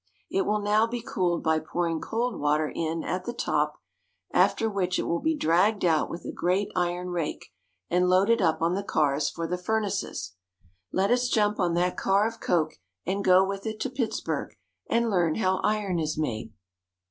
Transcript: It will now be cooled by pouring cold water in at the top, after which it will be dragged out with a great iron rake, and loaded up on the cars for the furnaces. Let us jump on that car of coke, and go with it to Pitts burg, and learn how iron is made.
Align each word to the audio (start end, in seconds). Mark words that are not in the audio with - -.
It 0.31 0.47
will 0.47 0.57
now 0.61 0.87
be 0.87 0.99
cooled 0.99 1.43
by 1.43 1.59
pouring 1.59 2.01
cold 2.01 2.39
water 2.39 2.67
in 2.67 3.03
at 3.03 3.25
the 3.25 3.33
top, 3.33 3.75
after 4.33 4.67
which 4.67 4.97
it 4.97 5.03
will 5.03 5.19
be 5.19 5.35
dragged 5.37 5.85
out 5.85 6.09
with 6.09 6.25
a 6.25 6.31
great 6.31 6.71
iron 6.75 7.09
rake, 7.11 7.53
and 7.87 8.09
loaded 8.09 8.41
up 8.41 8.63
on 8.63 8.73
the 8.73 8.81
cars 8.81 9.29
for 9.29 9.45
the 9.45 9.59
furnaces. 9.59 10.33
Let 10.91 11.11
us 11.11 11.29
jump 11.29 11.59
on 11.59 11.75
that 11.75 11.97
car 11.97 12.25
of 12.27 12.39
coke, 12.39 12.77
and 13.05 13.23
go 13.23 13.45
with 13.45 13.67
it 13.67 13.79
to 13.81 13.91
Pitts 13.91 14.21
burg, 14.21 14.55
and 14.89 15.07
learn 15.11 15.35
how 15.35 15.57
iron 15.57 15.99
is 15.99 16.17
made. 16.17 16.51